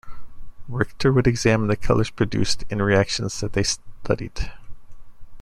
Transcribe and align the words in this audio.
Richter 0.67 1.13
would 1.13 1.27
examine 1.27 1.67
the 1.67 1.75
colors 1.75 2.09
produced 2.09 2.63
in 2.71 2.81
reactions 2.81 3.39
that 3.41 3.53
they 3.53 3.61
studied. 3.61 4.49